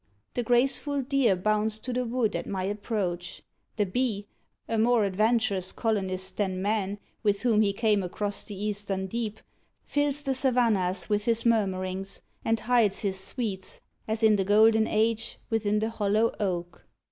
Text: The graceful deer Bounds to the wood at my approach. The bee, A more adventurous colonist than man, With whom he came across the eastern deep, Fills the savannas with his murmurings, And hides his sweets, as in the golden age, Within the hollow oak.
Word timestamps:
The 0.33 0.41
graceful 0.41 1.03
deer 1.03 1.35
Bounds 1.35 1.77
to 1.81 1.93
the 1.93 2.05
wood 2.05 2.35
at 2.35 2.47
my 2.47 2.63
approach. 2.63 3.43
The 3.75 3.85
bee, 3.85 4.25
A 4.67 4.79
more 4.79 5.05
adventurous 5.05 5.71
colonist 5.71 6.37
than 6.37 6.59
man, 6.59 6.97
With 7.21 7.43
whom 7.43 7.61
he 7.61 7.71
came 7.71 8.01
across 8.01 8.43
the 8.43 8.55
eastern 8.55 9.05
deep, 9.05 9.39
Fills 9.83 10.21
the 10.23 10.33
savannas 10.33 11.07
with 11.07 11.25
his 11.25 11.45
murmurings, 11.45 12.23
And 12.43 12.61
hides 12.61 13.01
his 13.03 13.19
sweets, 13.19 13.79
as 14.07 14.23
in 14.23 14.37
the 14.37 14.43
golden 14.43 14.87
age, 14.87 15.37
Within 15.51 15.77
the 15.77 15.91
hollow 15.91 16.33
oak. 16.39 16.83